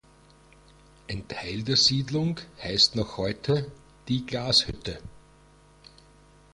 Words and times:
Ein 1.11 1.27
Teil 1.27 1.61
der 1.61 1.75
Siedlung 1.77 2.39
heißt 2.63 2.95
noch 2.95 3.17
heute 3.17 3.71
„Die 4.07 4.25
Glashütte“. 4.25 4.97